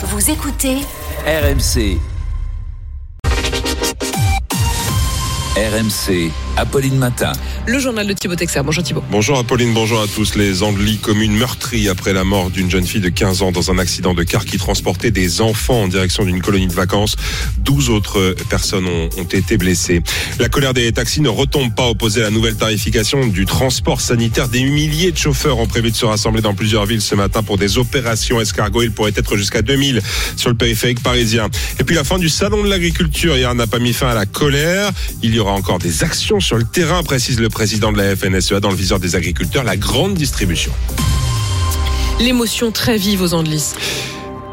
[0.00, 0.76] Vous écoutez
[1.26, 1.98] RMC.
[5.56, 7.30] RMC, Apolline Matin.
[7.66, 8.62] Le journal de Thibaut Texer.
[8.64, 9.04] Bonjour Thibaut.
[9.12, 10.34] Bonjour Apolline, bonjour à tous.
[10.34, 13.78] Les Andelys, commune meurtrie après la mort d'une jeune fille de 15 ans dans un
[13.78, 17.14] accident de car qui transportait des enfants en direction d'une colonie de vacances.
[17.58, 20.02] 12 autres personnes ont, ont, été blessées.
[20.40, 24.48] La colère des taxis ne retombe pas opposée à la nouvelle tarification du transport sanitaire.
[24.48, 27.58] Des milliers de chauffeurs ont prévu de se rassembler dans plusieurs villes ce matin pour
[27.58, 28.82] des opérations escargot.
[28.82, 30.02] Il pourrait être jusqu'à 2000
[30.36, 31.46] sur le périphérique parisien.
[31.78, 34.26] Et puis la fin du salon de l'agriculture hier n'a pas mis fin à la
[34.26, 34.90] colère.
[35.22, 38.58] Il y aura encore des actions sur le terrain, précise le président de la FNSEA
[38.60, 40.72] dans le viseur des agriculteurs, la grande distribution.
[42.20, 43.74] L'émotion très vive aux Andelys.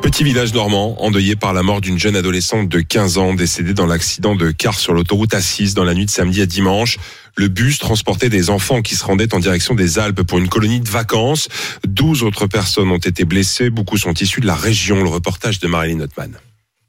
[0.00, 3.86] Petit village normand, endeuillé par la mort d'une jeune adolescente de 15 ans décédée dans
[3.86, 6.96] l'accident de car sur l'autoroute A6 dans la nuit de samedi à dimanche.
[7.34, 10.78] Le bus transportait des enfants qui se rendaient en direction des Alpes pour une colonie
[10.78, 11.48] de vacances.
[11.88, 13.68] 12 autres personnes ont été blessées.
[13.68, 15.02] Beaucoup sont issus de la région.
[15.02, 16.36] Le reportage de Marilyn Notman.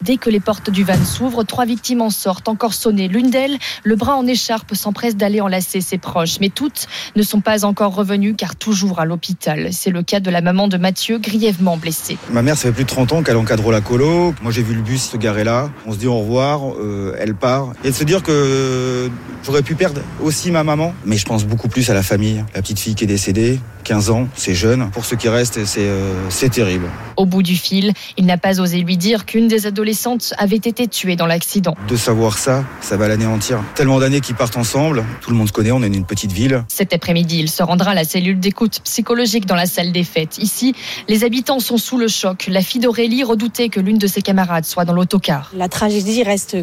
[0.02, 3.08] Dès que les portes du van s'ouvrent, trois victimes en sortent, encore sonnées.
[3.08, 6.40] L'une d'elles, le bras en écharpe, s'empresse d'aller enlacer ses proches.
[6.40, 9.70] Mais toutes ne sont pas encore revenues car toujours à l'hôpital.
[9.72, 12.18] C'est le cas de la maman de Mathieu, grièvement blessée.
[12.32, 14.34] Ma mère, ça fait plus de 30 ans qu'elle encadre la colo.
[14.42, 15.70] Moi, j'ai vu le bus se garer là.
[15.86, 17.74] On se dit au revoir, euh, elle part.
[17.84, 19.10] Et de se dire que
[19.44, 20.94] j'aurais pu perdre aussi ma maman.
[21.06, 22.44] Mais je pense beaucoup plus à la famille.
[22.56, 24.90] La petite fille qui est décédée, 15 ans, c'est jeune.
[24.92, 26.88] Pour ceux qui restent, c'est euh, terrible.
[27.18, 30.88] Au bout du fil, il n'a pas osé lui dire qu'une des adolescentes avait été
[30.88, 31.76] tuée dans l'accident.
[31.88, 33.62] De savoir ça, ça va l'anéantir.
[33.76, 36.64] Tellement d'années qui partent ensemble, tout le monde se connaît, on est une petite ville.
[36.68, 40.38] Cet après-midi, il se rendra à la cellule d'écoute psychologique dans la salle des fêtes.
[40.38, 40.74] Ici,
[41.08, 42.48] les habitants sont sous le choc.
[42.48, 45.52] La fille d'Aurélie redoutait que l'une de ses camarades soit dans l'autocar.
[45.56, 46.56] La tragédie reste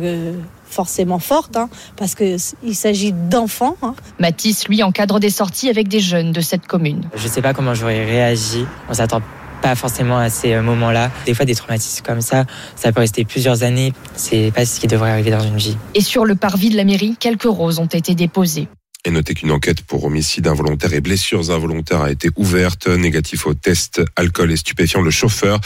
[0.69, 3.77] forcément forte, hein, parce qu'il s'agit d'enfants.
[3.83, 3.95] Hein.
[4.19, 7.09] Mathis, lui, encadre des sorties avec des jeunes de cette commune.
[7.15, 8.67] Je ne sais pas comment j'aurais réagi.
[8.89, 9.21] On s'attend
[9.61, 11.11] pas forcément à ces moments-là.
[11.27, 12.45] Des fois, des traumatismes comme ça,
[12.77, 13.93] ça peut rester plusieurs années.
[14.15, 15.77] C'est pas ce qui devrait arriver dans une vie.
[15.95, 18.69] Et sur le parvis de la mairie, quelques roses ont été déposées.
[19.05, 23.55] Et notez qu'une enquête pour homicide involontaire et blessures involontaires a été ouverte, négatif au
[23.55, 25.03] test alcool et stupéfiant.
[25.03, 25.61] Le chauffeur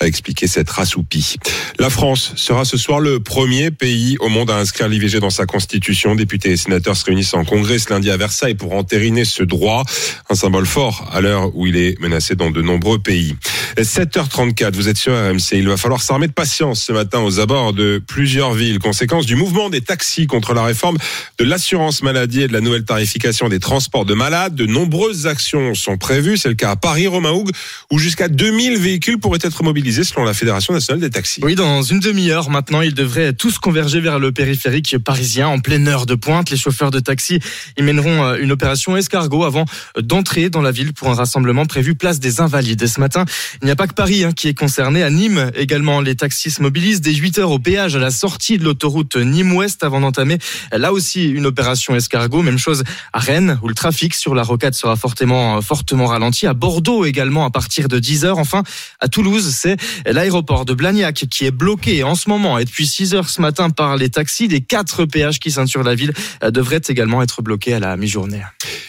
[0.00, 1.36] a expliqué s'être assoupi.
[1.78, 5.46] La France sera ce soir le premier pays au monde à inscrire l'IVG dans sa
[5.46, 6.16] constitution.
[6.16, 9.84] Députés et sénateurs se réunissent en congrès ce lundi à Versailles pour entériner ce droit.
[10.28, 13.36] Un symbole fort à l'heure où il est menacé dans de nombreux pays.
[13.76, 15.52] 7h34, vous êtes sur RMC.
[15.52, 18.78] Il va falloir s'armer de patience ce matin aux abords de plusieurs villes.
[18.78, 20.98] Conséquence du mouvement des taxis contre la réforme
[21.38, 24.54] de l'assurance maladie et de la nouvelle tarification des transports de malades.
[24.54, 26.36] De nombreuses actions sont prévues.
[26.36, 27.50] C'est le cas à Paris, Romain Houg,
[27.90, 31.40] où jusqu'à 2000 véhicules pourraient être mobilisés selon la Fédération nationale des taxis.
[31.42, 35.88] Oui, dans une demi-heure maintenant, ils devraient tous converger vers le périphérique parisien en pleine
[35.88, 36.50] heure de pointe.
[36.50, 37.38] Les chauffeurs de taxi
[37.78, 39.64] y mèneront une opération escargot avant
[39.98, 42.82] d'entrer dans la ville pour un rassemblement prévu place des Invalides.
[42.82, 43.24] Et ce matin,
[43.62, 45.04] il n'y a pas que Paris hein, qui est concerné.
[45.04, 48.58] À Nîmes également, les taxis se mobilisent dès 8 heures au péage à la sortie
[48.58, 50.38] de l'autoroute Nîmes-Ouest avant d'entamer
[50.72, 52.42] là aussi une opération escargot.
[52.42, 56.48] Même chose à Rennes où le trafic sur la rocade sera fortement, fortement ralenti.
[56.48, 58.38] À Bordeaux également à partir de 10 heures.
[58.38, 58.64] Enfin,
[58.98, 63.14] à Toulouse, c'est l'aéroport de Blagnac qui est bloqué en ce moment et depuis 6
[63.14, 64.48] heures ce matin par les taxis.
[64.48, 66.12] Les quatre péages qui ceinturent la ville
[66.42, 68.42] devraient également être bloqués à la mi-journée.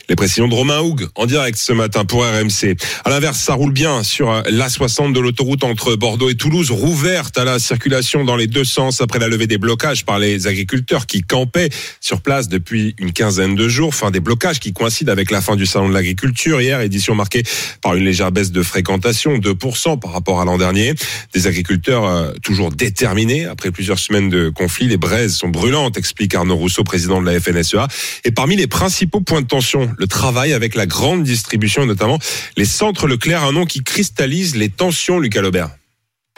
[0.10, 2.76] Les précisions de Romain Houg en direct ce matin pour RMC.
[3.06, 7.44] À l'inverse, ça roule bien sur l'A60 de l'autoroute entre Bordeaux et Toulouse, rouverte à
[7.44, 11.22] la circulation dans les deux sens après la levée des blocages par les agriculteurs qui
[11.22, 11.70] campaient
[12.00, 13.94] sur place depuis une quinzaine de jours.
[13.94, 17.44] Fin des blocages qui coïncident avec la fin du salon de l'agriculture hier, édition marquée
[17.82, 20.94] par une légère baisse de fréquentation, 2% par rapport à l'an dernier.
[21.34, 24.88] Des agriculteurs euh, toujours déterminés après plusieurs semaines de conflit.
[24.88, 27.90] Les braises sont brûlantes, explique Arnaud Rousseau, président de la FNSEA.
[28.24, 32.18] Et parmi les principaux points de tension, le travail avec la grande distribution notamment
[32.56, 35.72] les centres Leclerc, un nom qui cristallise les tensions, Lucas Lobert.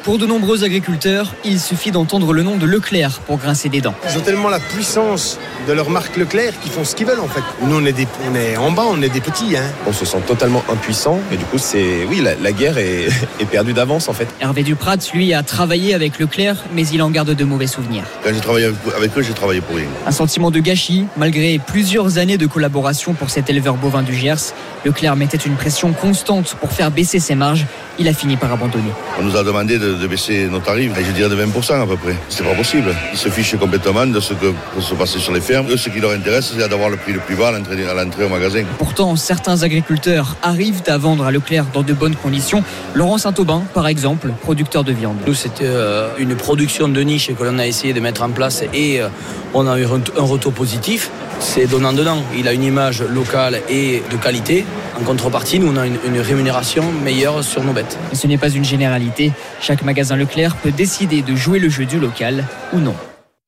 [0.05, 3.95] Pour de nombreux agriculteurs, il suffit d'entendre le nom de Leclerc pour grincer des dents.
[4.07, 7.27] Ils ont tellement la puissance de leur marque Leclerc qu'ils font ce qu'ils veulent en
[7.27, 7.41] fait.
[7.63, 9.57] Nous on est, des, on est en bas, on est des petits.
[9.57, 9.63] Hein.
[9.87, 13.07] On se sent totalement impuissant et du coup c'est oui la, la guerre est,
[13.39, 14.27] est perdue d'avance en fait.
[14.39, 18.03] Hervé Duprat, lui, a travaillé avec Leclerc, mais il en garde de mauvais souvenirs.
[18.23, 19.87] Quand j'ai travaillé avec eux, j'ai travaillé pour rien.
[20.05, 24.53] Un sentiment de gâchis, malgré plusieurs années de collaboration pour cet éleveur bovin du Gers.
[24.85, 27.65] Leclerc mettait une pression constante pour faire baisser ses marges.
[27.97, 28.91] Il a fini par abandonner.
[29.19, 31.85] On nous a demandé de, de baisser nos tarifs, et je dirais de 20% à
[31.85, 32.15] peu près.
[32.29, 32.93] C'est pas possible.
[33.11, 35.67] Ils se fichent complètement de ce que peut se passer sur les fermes.
[35.69, 37.93] Eux, ce qui leur intéresse, c'est d'avoir le prix le plus bas à l'entrée, à
[37.93, 38.63] l'entrée au magasin.
[38.77, 42.63] Pourtant, certains agriculteurs arrivent à vendre à Leclerc dans de bonnes conditions.
[42.93, 45.17] Laurent Saint-Aubin, par exemple, producteur de viande.
[45.25, 48.63] Nous, c'était euh, une production de niche que l'on a essayé de mettre en place
[48.73, 49.07] et euh,
[49.53, 51.09] on a eu un retour positif.
[51.39, 52.23] C'est donnant-donnant.
[52.37, 54.65] Il a une image locale et de qualité.
[54.99, 57.97] En contrepartie, nous, on a une, une rémunération meilleure sur nos bêtes.
[58.13, 59.31] Ce n'est pas une généralité.
[59.61, 62.43] Chaque magasin Leclerc peut décider de jouer le jeu du local
[62.73, 62.95] ou non.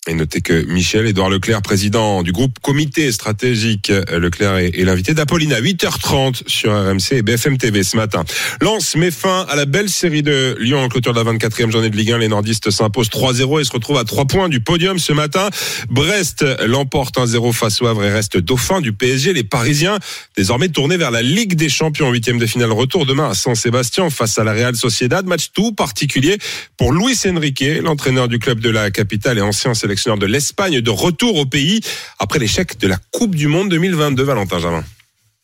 [0.10, 5.14] Et notez que Michel-Édouard Leclerc, président du groupe Comité Stratégique euh, Leclerc, est, est l'invité
[5.14, 8.24] d'Apolline à 8h30 sur RMC et BFM TV ce matin.
[8.62, 11.90] Lance met fin à la belle série de Lyon en clôture de la 24e journée
[11.90, 12.20] de Ligue 1.
[12.20, 15.50] Les nordistes s'imposent 3-0 et se retrouvent à 3 points du podium ce matin.
[15.90, 19.34] Brest l'emporte 1-0 face au Havre et reste dauphin du PSG.
[19.34, 20.00] Les Parisiens,
[20.38, 24.40] désormais tournés vers la Ligue des Champions, huitième de finale retour demain à San-Sébastien face
[24.40, 25.26] à la Real Sociedad.
[25.26, 26.38] Match tout particulier
[26.78, 30.90] pour Luis Enrique, l'entraîneur du club de la capitale et ancien sélectionneur de l'Espagne de
[30.92, 31.82] retour au pays
[32.20, 34.22] après l'échec de la Coupe du Monde 2022.
[34.24, 34.84] Valentin Jamin.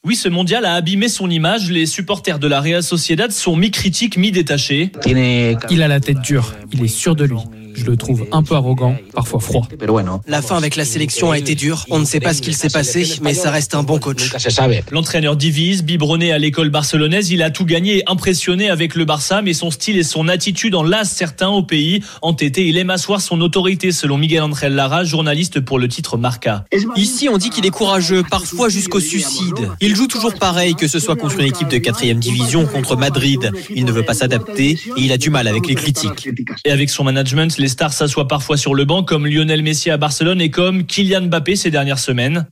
[0.05, 1.71] Oui, ce mondial a abîmé son image.
[1.71, 4.91] Les supporters de la Real Sociedad sont mi-critiques, mi-détachés.
[5.07, 7.37] Il a la tête dure, il est sûr de lui.
[7.73, 9.67] Je le trouve un peu arrogant, parfois froid.
[10.27, 11.85] La fin avec la sélection a été dure.
[11.89, 14.31] On ne sait pas ce qu'il s'est passé, mais ça reste un bon coach.
[14.91, 19.41] L'entraîneur divise, biberonné à l'école barcelonaise, il a tout gagné et impressionné avec le Barça,
[19.41, 22.01] mais son style et son attitude en lassent certains au pays.
[22.21, 26.65] Entêté, il aime asseoir son autorité, selon Miguel Ángel Lara, journaliste pour le titre Marca.
[26.95, 29.69] Ici, on dit qu'il est courageux, parfois jusqu'au suicide.
[29.81, 32.95] Il joue toujours pareil, que ce soit contre une équipe de 4 division ou contre
[32.95, 33.51] Madrid.
[33.73, 36.29] Il ne veut pas s'adapter et il a du mal avec les critiques.
[36.65, 39.95] Et avec son management, les stars s'assoient parfois sur le banc, comme Lionel Messi à
[39.95, 42.45] Barcelone et comme Kylian Mbappé ces dernières semaines.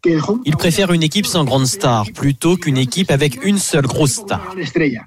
[0.45, 4.55] Il préfère une équipe sans grande star plutôt qu'une équipe avec une seule grosse star.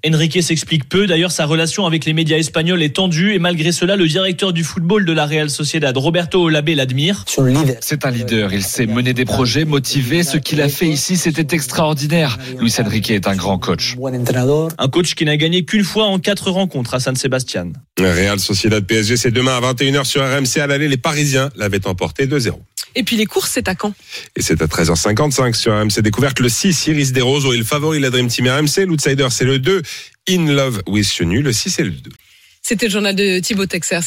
[0.07, 1.07] Enrique s'explique peu.
[1.07, 4.63] D'ailleurs, sa relation avec les médias espagnols est tendue et malgré cela, le directeur du
[4.63, 7.25] football de la Real Sociedad, Roberto Olabe, l'admire.
[7.81, 8.53] C'est un leader.
[8.53, 10.23] Il sait mener des projets, motiver.
[10.23, 12.39] Ce qu'il a fait ici, c'était extraordinaire.
[12.61, 13.97] Luis Enrique est un grand coach.
[14.79, 17.73] Un coach qui n'a gagné qu'une fois en quatre rencontres à San Sebastian.
[17.99, 20.89] Real Sociedad PSG, c'est demain à 21h sur RMC à l'aller.
[20.89, 22.59] Les Parisiens l'avaient emporté 2-0.
[22.97, 23.93] Et puis les courses, c'est à quand?
[24.37, 26.41] Et c'est à 13h55 sur RMC Découverte.
[26.41, 28.87] Le 6, Iris des Roses, est le favori, la Dream Team RMC.
[28.87, 29.83] L'outsider, c'est le 2,
[30.29, 31.43] In Love with Chenu.
[31.43, 32.11] Le 6 et le 2.
[32.63, 34.01] C'était le journal de Thibaut Texer.